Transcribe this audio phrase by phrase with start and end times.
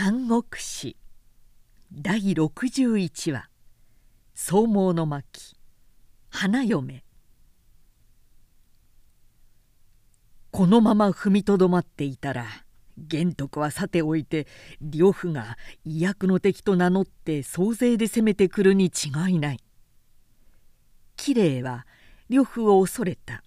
[0.00, 0.96] 三国志。
[1.92, 3.50] 第61話
[4.32, 5.56] 「草毛の巻。
[6.30, 7.02] 花嫁」
[10.52, 12.46] このまま踏みとどまっていたら
[12.96, 14.46] 玄徳はさておいて
[14.80, 19.60] 呂布が威訳の敵と名乗って総勢で攻めてくるに違いない。
[21.16, 21.88] 綺麗は
[22.28, 23.42] 呂布を恐れた。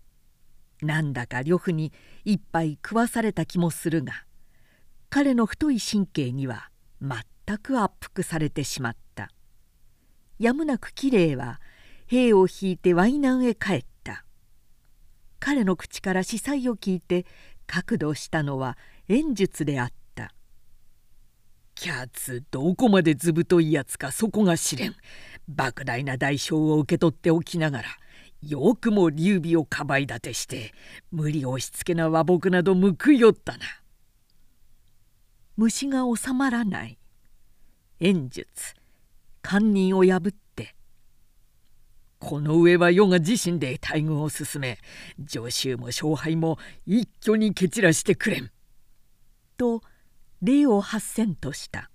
[0.82, 1.94] なんだか呂布に
[2.26, 4.26] 一杯食わされた気もするが
[5.14, 6.70] 彼の太い神経には
[7.02, 9.30] 全く圧迫されてしまった。
[10.40, 11.60] やむなく綺麗は
[12.08, 14.24] 兵を引いて淮南へ帰った。
[15.38, 17.26] 彼の口から司祭を聞いて
[17.68, 18.78] 角度したのは
[19.10, 20.34] 演術であった
[21.76, 24.96] 「キャッツどこまで図太いやつかそこが知れん。
[25.54, 27.90] 莫大な代償を受け取っておきながら
[28.48, 30.74] よくも劉備をかばい立てして
[31.12, 33.66] 無理押しつけな和睦など報いよったな。
[35.58, 36.98] 虫が収まらない。
[38.00, 38.74] 演術。
[39.44, 40.76] 堪忍を破って。
[42.20, 44.78] この上は世が自身で大軍を進め。
[45.28, 48.52] 助手も勝敗も一挙に蹴散らしてくれん。
[49.58, 49.82] と
[50.42, 51.90] 礼を発せんとした。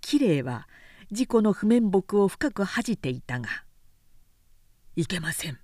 [0.00, 0.68] 綺麗は
[1.10, 3.48] 自己の不面目を深く恥じていたが
[4.96, 5.58] いけません。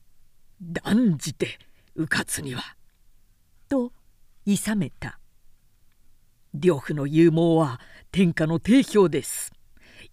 [0.60, 1.58] 断じて
[1.94, 2.62] 迂闊には。
[3.68, 3.92] と
[4.46, 5.18] いさめた。
[6.54, 9.52] 呂布の勇猛は天下の定評です。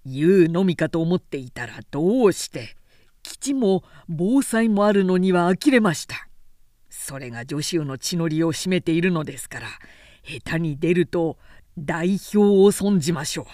[0.05, 2.75] 言うのみかと思っていたらどうして
[3.23, 6.28] 基地も防災もあるのには呆れました。
[6.89, 9.67] それが女子の血のりを占めているのですから
[10.23, 11.38] 下手に出ると
[11.78, 13.45] 代表を損じましょう。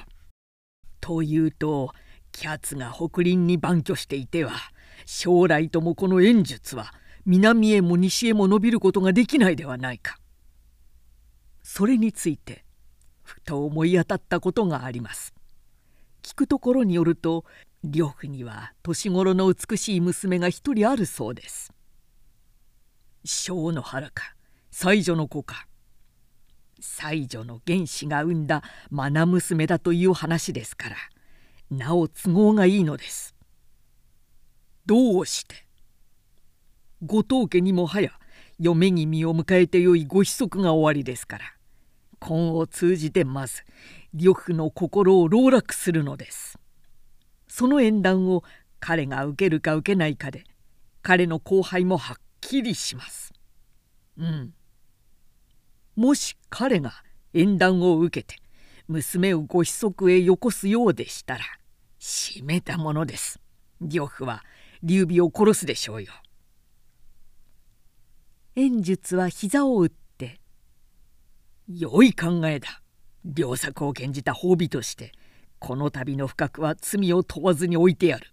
[1.00, 1.94] というと
[2.32, 4.54] キャツが北林に番居していては
[5.06, 6.94] 将来ともこの演術は
[7.26, 10.18] 南へも西へも伸びることができないではないか。
[11.64, 12.66] それについて
[13.32, 15.34] ふと思い当たったことがあります。
[16.24, 17.46] 聞くところによると
[17.84, 21.74] 呂布には年頃の美しい娘が一人あるそうです。
[23.24, 24.36] 小の原か
[24.72, 25.68] 妻女の子か
[26.80, 30.96] 妻女の原子が産んだ愛娘だという話ですから
[31.70, 33.36] なお都合がいいのです。
[34.86, 35.56] どうして
[37.04, 38.12] 後藤家にもはや
[38.60, 41.46] 嫁君を迎えてよいご子息が終わりですから
[42.22, 43.64] 婚を通じてまず
[44.14, 46.58] 呂布の心を籠絡するのです。
[47.48, 48.44] その縁談を
[48.80, 50.46] 彼が受けるか受けないかで
[51.02, 53.34] 彼の後輩もはっきりします。
[54.18, 54.54] うん。
[55.96, 56.94] もし彼が
[57.34, 58.42] 縁談を受けて
[58.88, 61.44] 娘をご子息へよこすようでしたら
[62.00, 63.40] 閉めたものです。
[63.82, 64.44] 呂布は
[64.84, 66.14] 劉備を殺すでしょうよ。
[68.56, 69.96] 演術は膝を打って
[71.68, 72.82] 「良い考えだ。
[73.36, 75.12] 良作を献じた褒美として
[75.60, 78.32] この度の不覚は罪を問わずに置いてやる」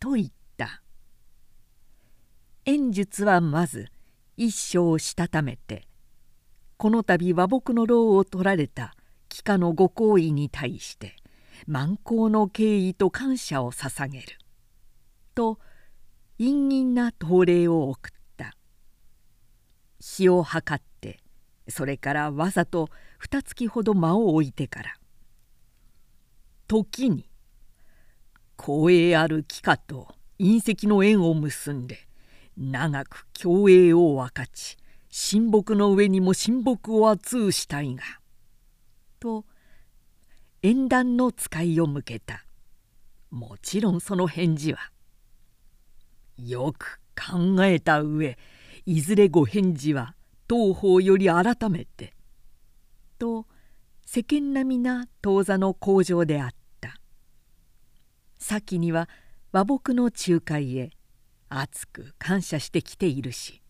[0.00, 0.82] と言った。
[2.64, 3.88] 演術はまず
[4.36, 5.86] 一生したためて
[6.76, 8.94] この度和睦の労を取られた
[9.28, 11.16] 帰化のご好意に対して
[11.66, 14.38] 満行の敬意と感謝を捧げる。
[15.34, 15.58] と
[16.38, 18.56] 陰銀な答礼を送った。
[20.00, 20.82] 日を計っ
[21.70, 22.88] それからわざと
[23.18, 24.94] 二月ほど間を置いてから
[26.66, 27.28] 時に
[28.58, 32.06] 光栄ある帰化と隕石の縁を結んで
[32.56, 34.76] 長く共栄を分かち
[35.08, 38.02] 親睦の上にも親睦を厚うしたいが」
[39.18, 39.44] と
[40.62, 42.44] 縁談の使いを向けた。
[43.30, 44.90] もちろんその返事は
[46.36, 48.36] よく考えた上
[48.86, 50.16] いずれご返事は
[50.50, 52.12] 当方より改めて」
[53.18, 53.46] と
[54.04, 56.50] 世間並みな当座の工場であっ
[56.80, 57.00] た。
[58.36, 59.08] 先には
[59.52, 60.90] 和睦の仲介へ
[61.50, 63.62] 熱く感謝してきているし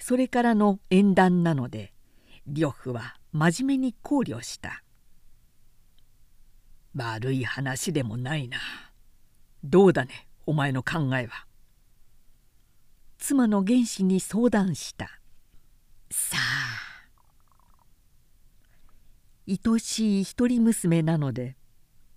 [0.00, 1.92] それからの縁談なので
[2.48, 4.82] 呂布は真面目に考慮した。
[6.96, 8.58] 悪い話でもないな。
[9.62, 11.46] どうだねお前の考えは。
[13.18, 15.17] 妻の原子に相談した。
[16.10, 16.88] さあ。
[19.46, 21.56] 愛しい一人娘なので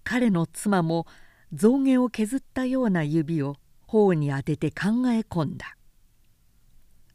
[0.04, 1.08] 彼の妻も
[1.54, 3.56] 象牙を削ったような指を
[3.88, 5.78] 頬に当てて考え込んだ。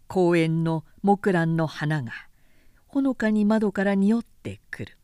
[0.06, 2.12] 公園の木蘭の花が
[2.86, 4.98] ほのかに窓から匂ってくる。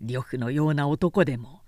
[0.00, 1.60] 呂布のような男でも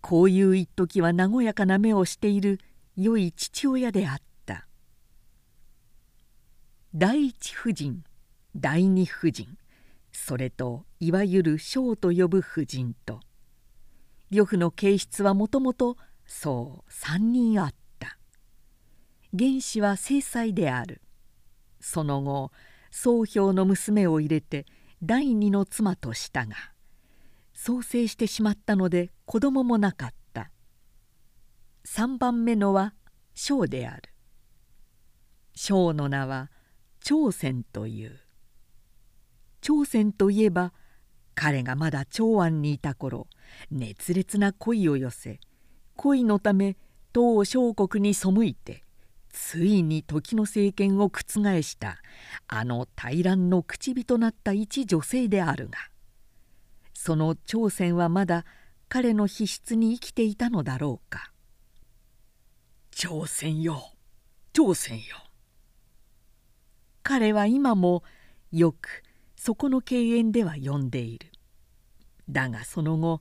[0.00, 2.60] こういう一時は和やかな目をしている
[2.96, 4.66] 良い父親であった。
[6.94, 8.04] 第一夫人
[8.58, 9.58] 第二夫人。
[10.12, 13.20] それといわゆる将と呼ぶ婦人と。
[14.30, 18.18] 呂布の形質はもともとそう3人あった。
[19.38, 21.02] 原始は正妻である。
[21.80, 22.50] その後
[22.90, 24.64] 宗兵の娘を入れて
[25.02, 26.56] 第二の妻としたが
[27.52, 30.50] 創生してしまったので子供もなかった。
[31.84, 32.94] 3番目のは
[33.34, 34.02] 将である。
[35.54, 36.50] 将の名は
[37.00, 38.25] 朝鮮という。
[39.66, 40.72] 朝鮮といえば
[41.34, 43.26] 彼がまだ長安にいた頃
[43.72, 45.40] 熱烈な恋を寄せ
[45.96, 46.76] 恋のため
[47.12, 48.84] 唐小国に背いて
[49.28, 51.96] ついに時の政権を覆した
[52.46, 55.78] あの大乱の口火となった一女性であるが
[56.94, 58.44] その朝鮮はまだ
[58.88, 61.32] 彼の秘質に生きていたのだろうか。
[62.92, 63.82] 朝鮮よ
[64.52, 65.16] 朝鮮よ。
[67.02, 68.04] 彼は今も
[68.52, 69.02] よく
[69.46, 71.30] そこの敬遠では呼んでいる。
[72.28, 73.20] だがその後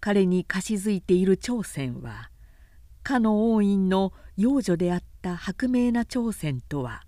[0.00, 2.28] 彼に貸し付いている朝鮮は
[3.02, 7.04] かの王院の養女であった薄明な朝鮮とは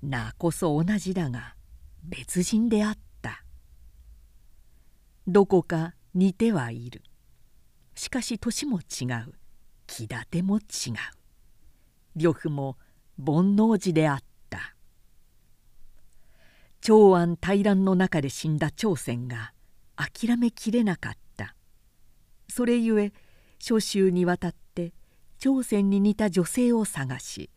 [0.00, 1.54] 名こそ同じだが
[2.02, 3.44] 別人であった。
[5.26, 7.02] どこか似てはいる。
[7.94, 9.34] しかし年も違う。
[9.86, 10.62] 気立ても違う。
[12.16, 12.78] 呂布も
[13.18, 14.27] 煩悩寺であった。
[16.80, 19.52] 長安大乱の中で死んだ朝鮮が
[19.96, 21.54] 諦めきれなかった。
[22.48, 23.12] それゆえ
[23.58, 24.92] 諸州にわたって
[25.38, 27.50] 朝鮮に似た女性を探し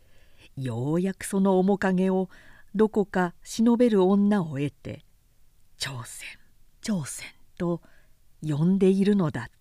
[0.56, 2.30] ようやくその面影を
[2.76, 5.06] どこか忍べる女を得て
[5.78, 6.28] 「朝鮮
[6.82, 7.28] 朝鮮」
[7.58, 7.82] と
[8.42, 9.52] 呼んでいるのだった。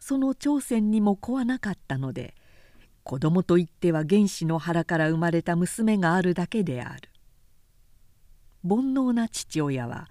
[0.00, 2.34] その朝鮮にも子はなかったので
[3.02, 7.10] 子供といっては原始の腹から生まれた娘があるだけである。
[8.62, 10.08] 煩悩な父親は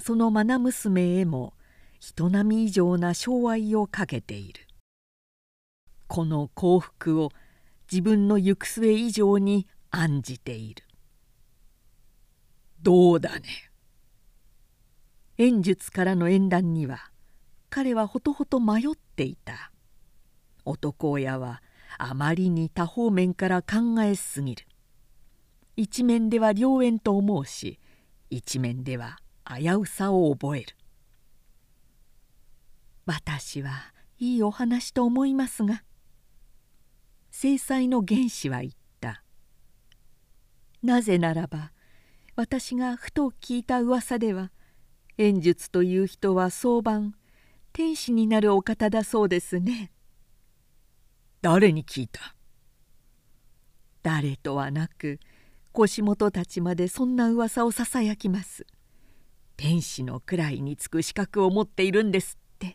[0.00, 1.54] その愛娘へも
[2.00, 4.66] 人並み以上な寵愛をかけている。
[6.06, 7.30] この幸福を
[7.90, 10.84] 自分の行く末以上に案じている。
[12.82, 13.70] どうだね。
[15.38, 17.10] 演術からの縁談には
[17.70, 19.72] 彼はほとほと迷っていた。
[20.64, 21.62] 男親は
[21.98, 24.66] あまりに多方面から考えすぎる。
[25.76, 27.80] 一面では良縁と思うし
[28.34, 30.76] 一面では危うさを覚える。
[33.06, 35.84] 私はいいお話と思いますが
[37.30, 39.22] 正妻の原始は言った。
[40.82, 41.70] なぜならば
[42.34, 44.50] 私がふと聞いた噂では
[45.16, 47.14] 演術という人は早晩
[47.72, 49.92] 天使になるお方だそうですね。
[51.40, 52.34] 誰に聞いた？
[54.02, 55.20] 誰とはなく
[55.74, 58.64] 腰元たちまでそんな噂をささやきます。
[59.56, 62.74] 天使の位につく資格を持っているんですって。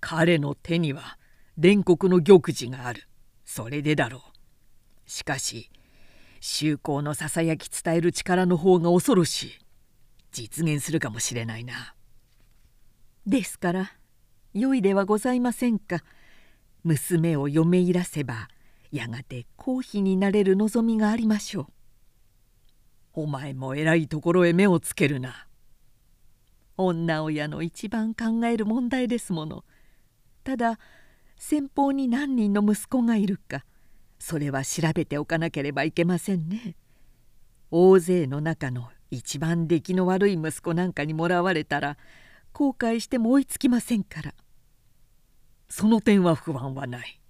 [0.00, 1.18] 彼の手には
[1.58, 3.08] 煉獄の玉璽がある。
[3.44, 5.10] それでだろう。
[5.10, 5.68] しかし
[6.40, 9.58] 宗公のささやき伝える力の方が恐ろしい。
[10.30, 11.96] 実現するかもしれないな。
[13.26, 13.92] ですから
[14.54, 16.04] 良いではございませんか。
[16.84, 18.46] 娘を嫁いらせば
[18.90, 21.66] やがて皇妃になれる望みがありましょう。
[23.14, 25.46] お前も偉いところへ目をつけるな。
[26.76, 29.64] 女親の一番考える問題ですもの。
[30.44, 30.78] ただ
[31.36, 33.64] 先方に何人の息子がいるか
[34.18, 36.76] それは調べておかなければいけませんね。
[37.70, 41.96] 大勢の中の一番出来の悪い息子なんかにもらわれたら
[42.52, 44.34] 後悔しても追いつきませんから。
[45.68, 47.20] その点は不安はない。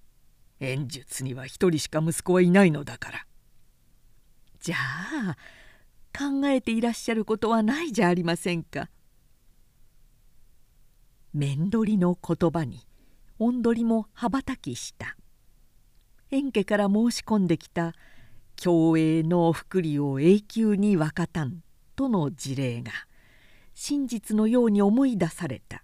[0.61, 3.27] 演術には一人しか息子はいないのだから。
[4.61, 5.37] じゃあ
[6.17, 8.89] 考えていらっしゃることはないじゃありませんか。
[11.33, 12.87] 面取りの言葉に
[13.39, 15.17] 音取りも羽ばたきした。
[16.31, 17.93] 円家から申し込んできた
[18.57, 21.63] 共栄の福利を永久に分かたん
[21.95, 22.93] との事例が
[23.75, 25.83] 真実のように思い出された。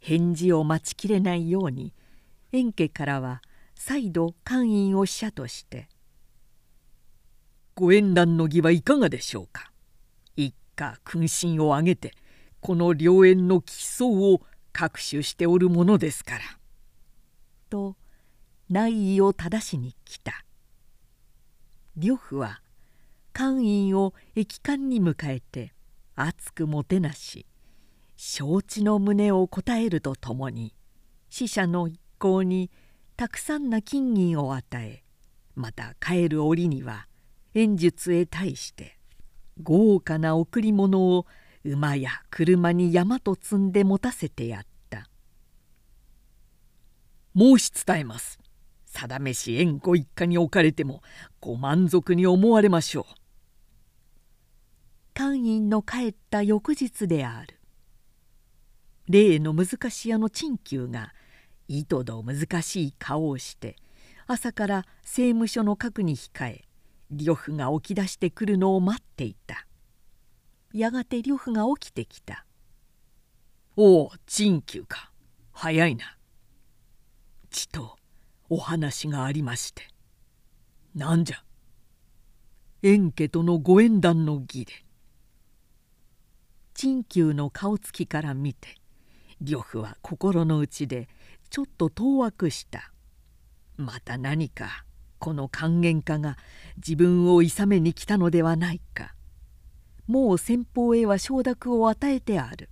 [0.00, 1.94] 返事を待ちきれないように
[2.52, 3.42] 円家からは
[3.74, 5.88] 再度官員を使者として
[7.74, 9.72] 「ご縁談の儀はいかがでしょうか？
[10.36, 12.12] 一家君臣を挙げて
[12.60, 14.42] この良縁の基礎を
[14.72, 16.40] 確守しておるものですから」
[17.70, 17.96] と
[18.68, 20.44] 内意を正しに来た。
[21.96, 22.62] 呂布は
[23.32, 25.72] 官員を駅官に迎えて
[26.14, 27.46] 熱くもてなし
[28.16, 30.74] 承知の旨を答えるとともに
[31.30, 31.88] 死者の
[32.20, 32.70] 行に
[33.16, 35.02] たくさんな金銀を与え
[35.56, 37.08] また帰る折には
[37.54, 38.98] 演術へ対して
[39.62, 41.26] 豪華な贈り物を
[41.64, 44.70] 馬や車に山と積んで持たせてやった。
[47.36, 48.38] 申し伝えます。
[48.86, 51.02] 定めし縁ご一家に置かれても
[51.40, 53.04] ご満足に思われましょう。
[55.14, 57.58] 官員の帰った翌日である。
[59.08, 61.12] 例の難し屋の陳旧が
[61.78, 63.76] いとど難しい顔をして
[64.26, 66.64] 朝から政務所の核に控え
[67.12, 69.66] 呂布が起き出してくるのを待っていた。
[70.72, 72.44] やがて呂布が起きてきた
[73.76, 75.10] 「おお陳旧か。
[75.52, 76.16] 早いな」
[77.50, 77.96] ちと
[78.48, 79.88] お話がありまして。
[80.94, 81.44] なんじゃ。
[82.82, 84.72] 円家とのご縁談の儀で。
[86.74, 88.80] 陳旧の顔つきから見て
[89.42, 91.08] 呂布は心の内で
[91.50, 92.92] ちょっと当惑した。
[93.76, 94.84] また何か
[95.18, 96.38] この還元家が
[96.76, 99.14] 自分を諌めに来たのではないか。
[100.06, 102.70] もう先方へは承諾を与えてある。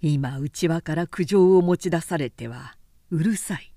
[0.00, 2.76] 今内輪から苦情を持ち出されては
[3.10, 3.72] うるさい。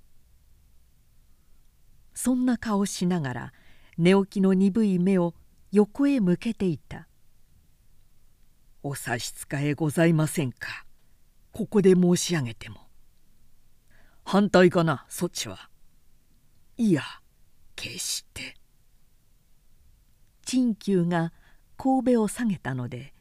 [2.13, 3.53] そんな顔しながら
[3.97, 5.33] 寝起きの鈍い目を
[5.71, 7.07] 横へ向けていた
[8.83, 10.85] 「お差し支えございませんか。
[11.51, 12.81] ここで申し上げても」
[14.31, 15.07] 「反対かな？
[15.09, 15.71] そっちは」
[16.77, 17.01] 「いや
[17.75, 18.55] 決して」
[20.45, 21.33] 陳旧が
[21.79, 23.15] 神戸を下げたので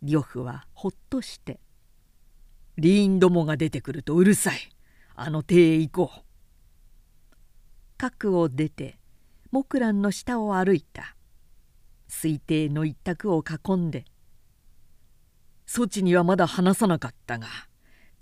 [0.00, 1.60] 呂布はほっとして
[2.78, 4.74] 「リーンどもが出てくるとうるさい。
[5.16, 6.24] あの邸へ行こう」
[7.98, 8.98] 核を出て
[9.50, 11.14] 木蘭の下を歩いた。
[12.08, 14.06] 水亭の一択を囲んで
[15.66, 17.48] 「そちにはまだ話さなかったが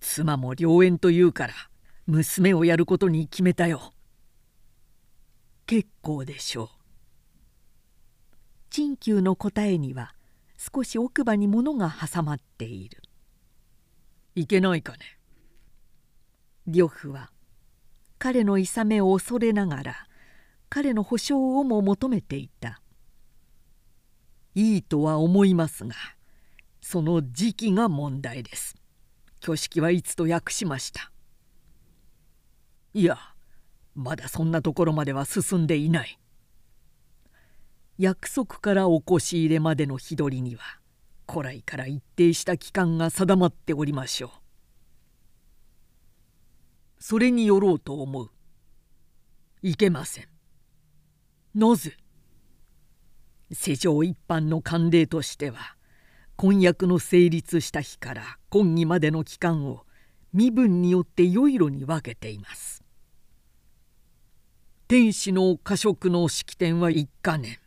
[0.01, 1.55] 妻も良縁というから
[2.13, 3.95] 娘をやることに決めたよ」
[5.67, 6.69] 結構でしょう。
[8.69, 10.15] 陳旧の答えには
[10.59, 13.03] 少し奥歯に物が挟まっている。
[14.35, 14.99] いけないかね。
[16.67, 17.31] 呂布は
[18.19, 20.07] 彼の諌めを恐れながら
[20.69, 22.83] 彼の保証をも求めていた。
[24.55, 25.95] いいとは思いますが
[26.83, 28.77] その時期が問題です。
[29.43, 31.12] 挙式はいつと訳しました。
[32.95, 33.19] いや
[33.95, 36.19] まだそんなところまでは進んでいない。
[37.99, 40.63] 約束からお越し入れまでの日取りには
[41.31, 44.31] 古来から一定した期間が定まっておりましょう。
[46.99, 48.31] それによろうと思う。
[49.63, 50.29] いけません。
[51.55, 51.97] なぜ？
[53.53, 55.77] 世上一般の慣例としては
[56.37, 59.85] 婚約の成立した日から婚儀までの期間を
[60.33, 62.82] 身分によってよいろに分けています。
[64.93, 67.59] 天使の過食の式典は一か年。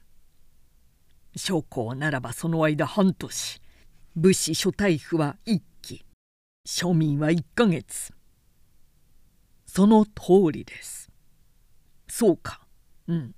[1.36, 3.62] 将校ならばその間半年。
[4.16, 6.06] 武士諸大夫は一期。
[6.68, 8.14] 庶民は一か月。
[9.66, 11.10] その通りです。
[12.08, 12.62] そうか。
[13.08, 13.34] うん。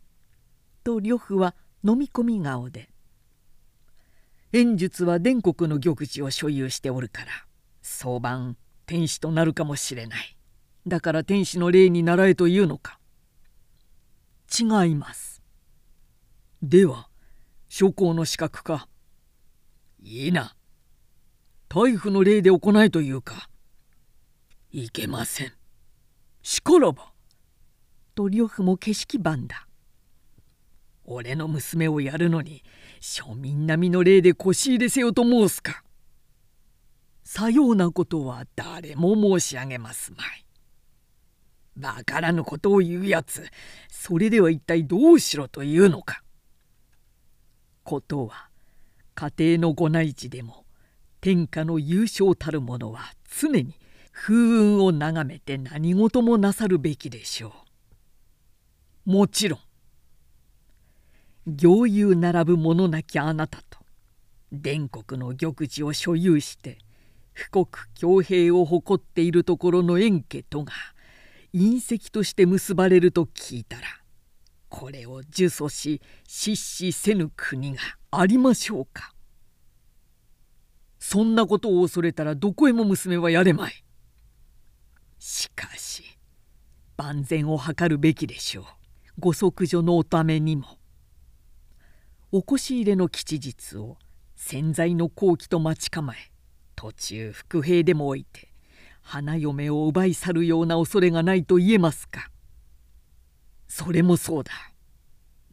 [0.84, 2.90] と呂布は飲み込み顔で。
[4.52, 7.28] 演術は伝国の玉璽を所有しておるから。
[7.82, 10.36] 早晩天使となるかもしれない。
[10.86, 13.00] だから天使の霊に習えというのか。
[14.48, 15.42] 違います。
[16.62, 17.10] では
[17.70, 18.88] 諸公の資格か？
[20.02, 20.56] いいな。
[21.70, 23.50] 大夫の霊で行いというか？
[24.72, 25.54] いけません。
[26.42, 27.12] しからば」
[28.16, 29.68] と呂布も景色番だ。
[31.04, 32.64] 俺の娘をやるのに
[33.00, 35.84] 庶民並みの礼で腰入れせよと申すか？
[37.24, 40.47] さようなことは誰も申し上げますまい。
[41.80, 43.46] わからぬことを言うやつ
[43.90, 46.24] それでは一体どうしろというのか。
[47.84, 48.50] ことは
[49.16, 50.66] 家庭のご内地でも
[51.22, 53.76] 天下の優勝たる者は常に
[54.12, 57.54] 風雲を眺めて何事もなさるべきでしょ
[59.06, 59.12] う。
[59.12, 59.60] もちろん
[61.46, 63.80] 行友並ぶ者なきあなたと
[64.52, 66.78] 伝国の玉璽を所有して
[67.52, 70.74] 富国強兵を誇っているところの円家とが
[71.54, 73.84] 隕石として結ばれると聞いたら
[74.70, 77.80] これを呪詛し失死せぬ国が
[78.12, 79.14] ありましょうか
[81.00, 83.84] そんなことを恐れたらどこへも娘はやれまい。
[85.20, 86.04] しかし
[86.98, 88.66] 万全を図るべきでしょう
[89.20, 90.78] ご息女のおためにも。
[92.32, 93.98] おこし入れの吉日を
[94.36, 96.18] 潜在の好機と待ち構え
[96.76, 98.52] 途中伏兵でも置いて
[99.10, 102.30] 花嫁を奪い去るような恐れがないと言えますか。
[103.66, 104.52] それもそうだ。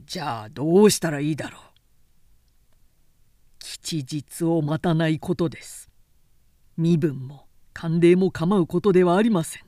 [0.04, 1.60] じゃあどうしたらいいだろう。
[3.60, 5.88] 吉日を待たないことです。
[6.76, 9.62] 身分も官礼も構うことではありません。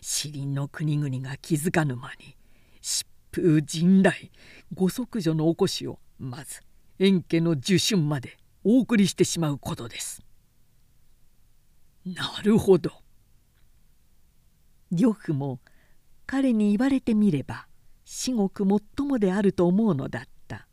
[0.00, 2.38] 死林の国々が気づかぬ間に
[2.80, 4.32] 疾風陣雷
[4.72, 6.62] ご息女のおこしをまず
[6.98, 10.22] 円家の受春までお送りしてしまうことです。
[12.06, 12.90] なるほど。
[14.92, 15.60] 呂布も
[16.26, 17.66] 彼に言われてみれば
[18.04, 20.66] 至極もっともであると思うのだった。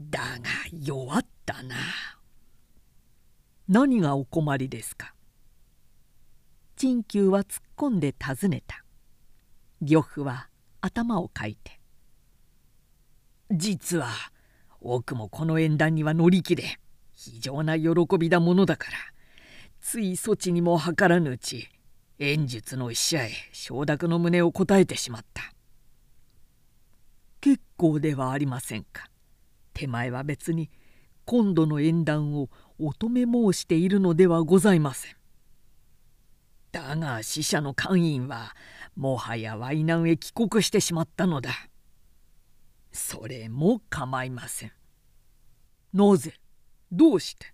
[0.00, 1.76] だが弱ったな。
[3.68, 5.14] 何がお困りですか？
[6.76, 8.84] 陳旧は突っ込んで尋ねた。
[9.80, 10.48] 呂布は
[10.80, 11.80] 頭をかいて
[13.50, 14.08] 「実は
[14.80, 16.78] 奥もこの縁談には乗り気で
[17.12, 18.96] 非常な喜びだものだから
[19.80, 21.68] ついそちにも計らぬうち
[22.24, 25.52] 演術の医者へ承諾の旨を答えてしまった。
[27.40, 29.08] 結構ではありませんか。
[29.74, 30.70] 手前は別に
[31.24, 32.48] 今度の縁談を
[32.78, 35.16] 乙女申しているのではございません。
[36.70, 38.54] だが死者の官員は
[38.94, 41.50] もはや淮南へ帰国してしまったのだ。
[42.92, 44.72] それも構いません。
[45.92, 46.34] なぜ？
[46.92, 47.52] どうして？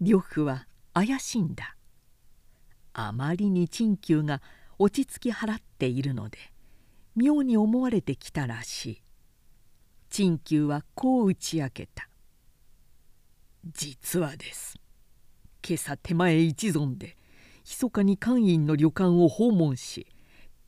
[0.00, 1.73] 呂布は怪しんだ。
[2.94, 4.40] あまりに陳旧が
[4.78, 6.38] 落ち着き払っているので
[7.14, 9.02] 妙に思われてきたらしい。
[10.10, 12.08] 陳旧はこう打ち明けた
[13.66, 14.78] 「実はです。
[15.66, 17.16] 今朝手前一存で
[17.64, 20.06] 密かに官員の旅館を訪問し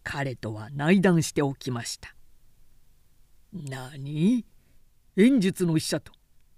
[0.02, 2.14] 彼とは内談しておきました」
[3.52, 4.44] 何？
[5.16, 6.12] 演術の医者と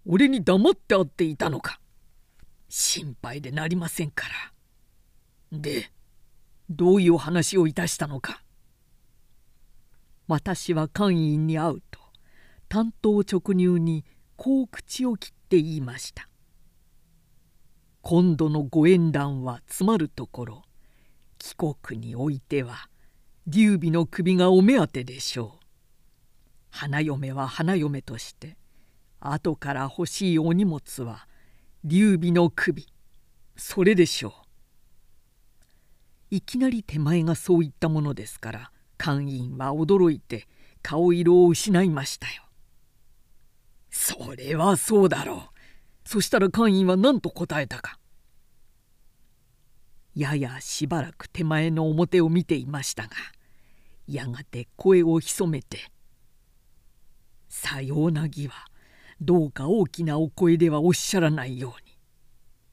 [0.06, 1.80] 俺に黙って会っていたのか。
[2.70, 4.52] 心配でなりませんから。
[5.52, 5.90] で
[6.70, 8.42] どういう話をいたしたのか。
[10.26, 12.00] 私は官員に会うと
[12.68, 14.04] 担当直入に
[14.36, 16.28] こう口を切って言いました。
[18.02, 20.62] 今度のご縁談はつまるところ
[21.38, 22.88] 帰国においては
[23.46, 25.64] 劉備の首がお目当てでしょう。
[26.70, 28.56] 花嫁は花嫁として
[29.20, 31.26] 後から欲しいお荷物は
[31.84, 32.86] 劉備の首。
[33.56, 34.47] それでしょう。
[36.30, 40.46] いきなり手前がそういったものですから官員は驚いて
[40.82, 42.44] 顔色を失いましたよ。
[43.90, 45.58] それはそうだろう。
[46.08, 47.98] そしたら官員は何と答えたか。
[50.14, 53.10] ややしばらく手前の表を見ていましたが
[54.08, 55.92] やがて声を潜めて
[57.48, 58.66] 「さような儀は
[59.20, 61.96] どうか大きなお声ではおっしゃらないように」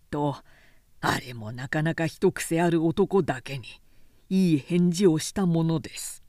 [0.09, 0.37] と
[1.07, 3.65] あれもなかなか一癖ある男だけに
[4.27, 6.23] いい返事をしたものです。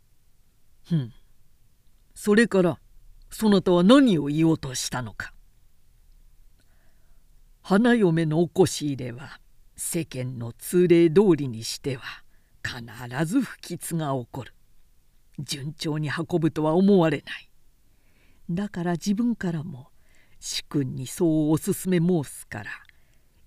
[0.87, 1.15] ふん。
[2.15, 2.79] それから
[3.31, 5.33] そなたは何を言おうとしたのか。
[7.63, 9.41] 花嫁のおこし入れは
[9.77, 12.03] 世間の通例通りにしては
[12.63, 14.53] 必ず不吉が起こる。
[15.39, 17.51] 順調に運ぶとは思われない。
[18.51, 19.89] だから自分からも
[20.39, 22.86] 主君にそうおすすめ申すから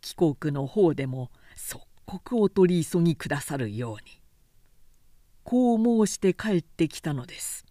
[0.09, 4.19] 帰国の方でも即刻お取り急ぎくださるように。
[5.43, 7.63] こう申して帰ってきたのです。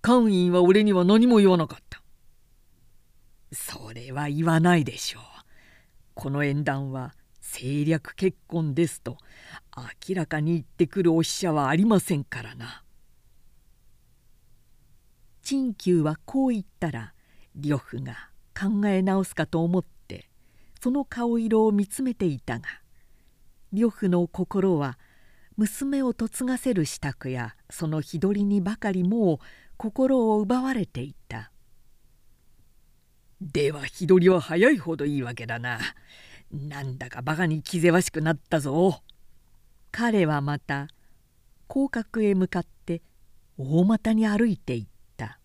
[0.00, 2.02] 官員は俺には何も言わなかった。
[3.52, 5.22] それは言わないでしょう。
[6.14, 9.18] この縁談は政略結婚ですと
[10.06, 12.84] 明らかに言ってくるお使者はありませんからな。
[15.42, 17.12] 陳旧はこう言ったら
[17.56, 19.93] 呂布が考え直すかと思って
[20.84, 22.66] その顔色を見つめていたが
[23.72, 24.98] 呂布の心は
[25.56, 29.38] 娘を嫁がせる支度やその日取りにばかりもう
[29.78, 31.50] 心を奪われていた
[33.40, 35.80] では日取りは早いほどいいわけだな。
[36.52, 39.00] なんだかバカに気ぜわしくなったぞ。
[39.90, 40.88] 彼はまた
[41.66, 43.00] 広角へ向かって
[43.56, 45.38] 大股に歩いていった。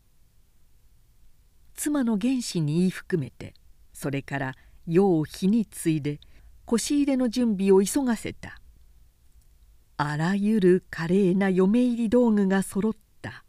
[1.76, 3.54] 妻の原子に言い含めて
[3.94, 4.56] それから
[4.92, 6.20] 世を日に継いで
[6.66, 8.60] 腰入れの準備を急がせた。
[9.98, 13.44] あらゆる華麗な嫁入り道具がそろった。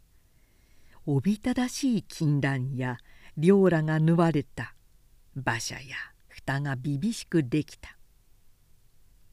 [1.07, 2.97] おびただしい金蘭や
[3.37, 4.75] 両らが縫われた。
[5.35, 5.95] 馬車や
[6.27, 7.97] 蓋がびびしくできた。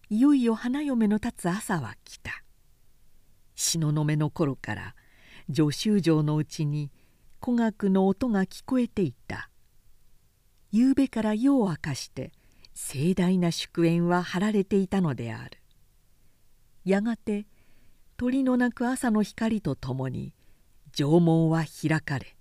[0.08, 2.42] いよいよ花嫁の立つ朝は来た。
[3.54, 4.94] 東雲の頃から
[5.50, 6.90] 女囚城のうちに
[7.44, 9.47] 古楽の音が聞こえていた。
[10.70, 12.32] 夕べから夜を明かして
[12.74, 15.58] 盛大な祝宴は張られていたのである。
[16.84, 17.46] やがて
[18.16, 20.34] 鳥の鳴く朝の光とともに
[20.92, 22.36] 城門は開かれ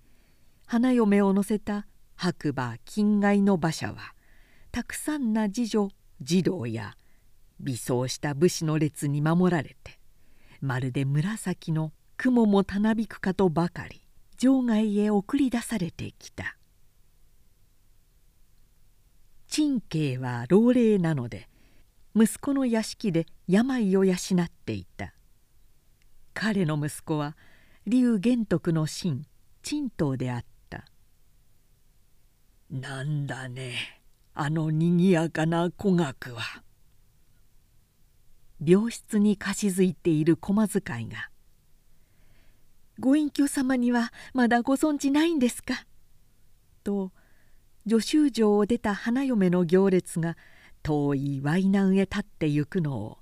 [0.66, 1.86] 花嫁を乗せた
[2.16, 4.14] 白馬近外の馬車は
[4.72, 5.88] たくさんな次女
[6.20, 6.96] 児童や
[7.60, 9.98] 偽装した武士の列に守られて
[10.60, 14.02] まるで紫の雲もたなびくかとばかり
[14.36, 16.57] 場外へ送り出されてきた。
[19.58, 21.48] 陳慶は老齢なので
[22.14, 24.16] 息子の屋敷で病を養っ
[24.64, 25.14] ていた。
[26.32, 27.36] 彼の息子は
[27.84, 29.24] 劉玄徳の親
[29.64, 30.84] 陳東であった。
[32.70, 34.00] なんだね
[34.32, 36.62] あのにぎやかな古学は。
[38.64, 41.30] 病室に貸し付いている駒使いが
[43.00, 45.84] 「ご隠居様にはまだご存じないんですか?」
[46.84, 47.10] と
[47.88, 50.36] 女囚城を出た花嫁の行列が
[50.82, 53.18] 遠いワイ南へ立ってゆくのを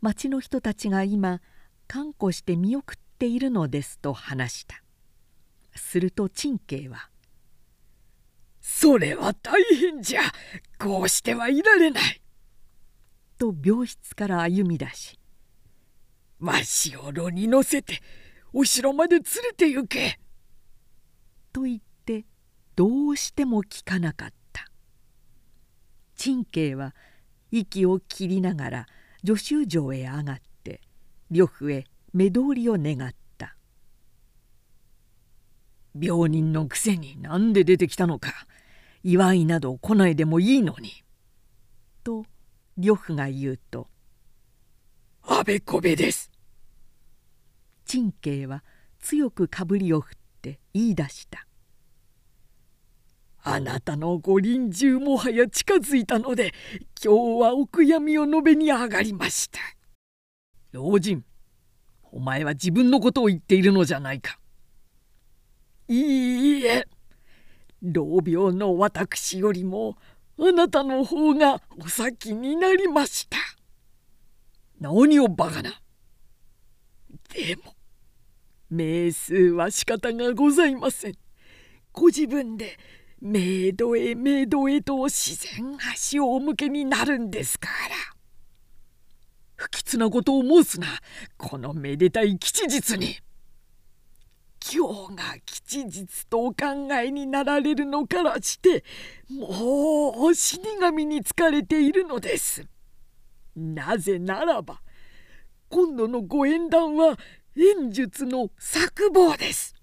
[0.00, 1.40] 町の人たちが今
[1.86, 4.82] 看護して見送っているのですと話した。
[5.76, 7.08] すると陳慶は
[8.60, 10.22] 「それは大変じゃ
[10.76, 12.20] こうしてはいられない」
[13.38, 15.20] と病室から歩み出し
[16.40, 18.02] 「わしを炉に乗せて
[18.52, 20.18] お城まで連れて行け」
[21.52, 21.89] と言って
[22.80, 24.64] どうしても聞かなかった。
[26.16, 26.94] 陳慶は
[27.50, 28.86] 息を切りながら
[29.18, 30.80] 助手城へ上がって
[31.30, 33.54] 呂布へ目通りを願った。
[35.94, 38.32] 病人のくせに何で出てきたのか
[39.02, 41.04] 祝いなど来ないでもいいのに。
[42.02, 42.24] と
[42.78, 43.88] 呂布が言うと
[45.28, 46.30] 「あべこべです」
[47.84, 48.64] 陳慶は
[49.00, 51.46] 強くかぶりを振って言い出した
[53.42, 56.52] 「あなたのご臨終もはや近づいたので
[57.02, 59.60] 今日はお悔やみを述べに上がりました」
[60.72, 61.24] 老人
[62.12, 64.38] お前は自分のことを言っているのじゃないか。
[65.88, 66.86] いいえ
[67.82, 69.96] 老病の私よりも
[70.38, 73.36] あなたの方がお先になりました。
[74.80, 75.80] 何をバカな。
[77.34, 77.74] でも、
[78.70, 81.14] 名数は仕方がございません。
[81.92, 82.78] ご自分で
[83.20, 87.96] メイドへメイドへと自然足をお向けになるんですから。
[89.56, 90.86] 不吉なことを申すな、
[91.36, 93.18] このめでたい吉日に。
[94.72, 98.84] 今日が吉日とお考えになられるのからして
[99.30, 102.66] もう死神に疲れているのです。
[103.56, 104.80] なぜならば
[105.70, 107.18] 今度のご縁談は
[107.56, 109.74] 演術の作望です。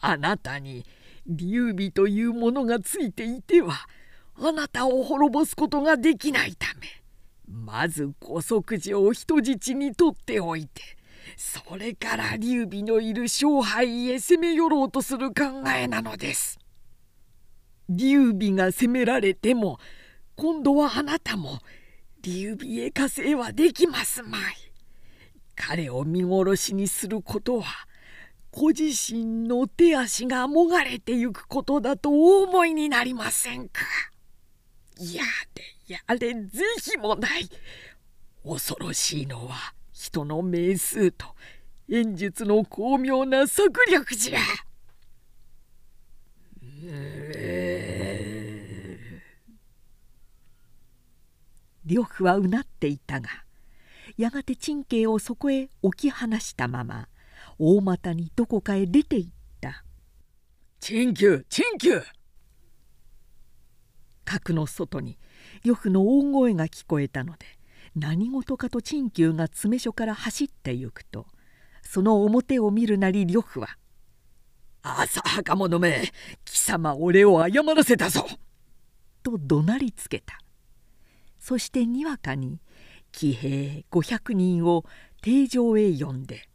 [0.00, 0.84] あなたに
[1.26, 3.88] 劉備というものがついていては
[4.36, 6.88] あなたを滅ぼすことができないため
[7.46, 10.82] まずご即時を人質にとっておいて
[11.36, 16.58] それから劉備のいる勝敗へ攻め寄ろうとする考えなのです。
[17.88, 19.78] 劉備が攻められても
[20.36, 21.58] 今度はあなたも
[22.22, 24.42] 劉備へ加勢はできますまい。
[25.56, 27.86] 彼を見殺しにすることは
[28.56, 33.82] ご自身の手足がもがれてゆくことだとお思いになりませんか？
[34.96, 35.24] や
[35.88, 36.62] れやれ是
[36.92, 37.50] 非もない。
[38.46, 41.34] 恐ろしいのは人の名数と
[41.90, 44.38] 演術の巧妙な策略じゃ。
[51.84, 53.28] 呂布はうなっていたが
[54.16, 57.08] やがて陳慶をそこへ置き放したまま
[57.58, 59.84] 大股にどこかへ出て行った
[60.80, 62.02] 「陳旧陳旧!」
[64.24, 65.18] 核の外に
[65.64, 67.46] 呂布の大声が聞こえたので
[67.94, 71.26] 何事かと陳旧が詰所から走ってゆくと
[71.82, 73.78] その表を見るなり呂布は
[74.82, 76.12] 「浅はか者め
[76.44, 78.26] 貴様俺を謝らせたぞ!」
[79.22, 80.38] と怒鳴りつけた
[81.38, 82.60] そしてにわかに
[83.12, 84.84] 騎兵500人を
[85.22, 86.48] 定城へ呼んで「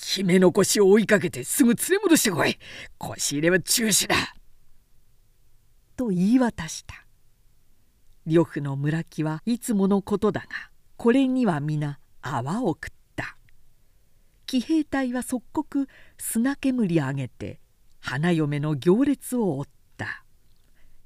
[0.00, 2.56] 姫の腰を追いかけてすぐ連れ戻してこい。
[2.98, 4.14] 腰入れは中止だ!」
[5.96, 6.94] と言い渡した。
[8.24, 10.46] 呂布の村木はいつものことだが
[10.96, 13.36] これには皆泡を食った。
[14.46, 17.60] 騎兵隊は即刻砂煙上げて
[18.00, 19.64] 花嫁の行列を追っ
[19.96, 20.24] た。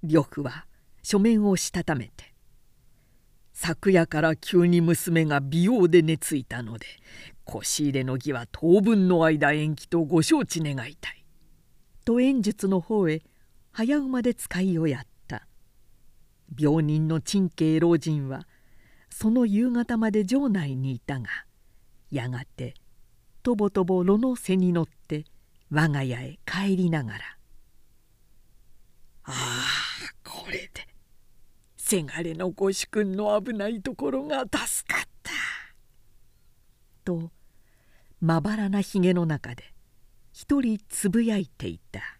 [0.03, 0.67] 呂布は
[1.03, 2.32] 書面をしたためて
[3.65, 6.87] 「昨夜から急に娘が美容で寝ついたので
[7.45, 11.25] 腰入れの儀は当分の間延期とご承知願いたい」
[12.05, 13.23] と演術の方へ
[13.71, 15.47] 早馬で使いをやった。
[16.59, 18.49] 病人の陳慶老人は
[19.11, 21.29] その夕方まで城内にいたが
[22.11, 22.75] やがて
[23.45, 25.25] とぼとぼ炉の背に乗って
[25.71, 27.19] 我が家へ帰りながら
[29.23, 30.92] ああこれで
[31.93, 35.31] せがれのご主君の危ないところが助かった」
[37.05, 37.31] と
[38.19, 39.75] まばらなひげの中で
[40.33, 42.12] 一人つぶやいていた。